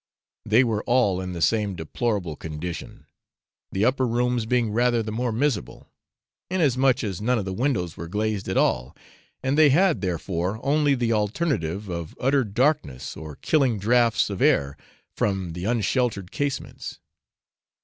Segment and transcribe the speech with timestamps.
[0.47, 3.05] They were all in the same deplorable condition,
[3.71, 5.91] the upper rooms being rather the more miserable,
[6.49, 8.97] inasmuch as none of the windows were glazed at all,
[9.43, 14.75] and they had, therefore, only the alternative of utter darkness, or killing draughts of air,
[15.15, 16.99] from the unsheltered casements.